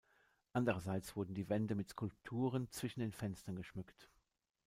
[0.53, 4.09] Andererseits wurden die Wände mit Skulpturen zwischen den Fenstern geschmückt.